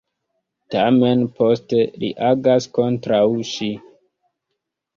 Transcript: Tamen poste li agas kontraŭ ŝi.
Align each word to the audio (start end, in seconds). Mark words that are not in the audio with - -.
Tamen 0.75 1.21
poste 1.41 1.83
li 2.05 2.09
agas 2.31 2.69
kontraŭ 2.81 3.23
ŝi. 3.53 3.71